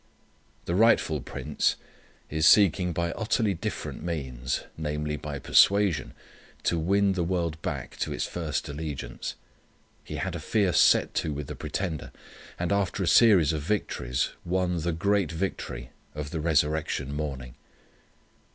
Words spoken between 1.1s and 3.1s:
Prince is seeking